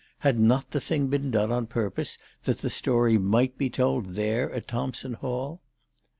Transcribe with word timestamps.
Had 0.21 0.39
not 0.39 0.71
the 0.71 0.81
thing 0.81 1.09
been 1.09 1.29
done 1.29 1.51
on 1.51 1.67
purpose 1.67 2.17
that 2.45 2.57
the 2.57 2.71
story 2.71 3.19
might 3.19 3.55
be 3.55 3.69
told 3.69 4.15
there 4.15 4.51
at 4.51 4.67
Thompson 4.67 5.13
Hall 5.13 5.61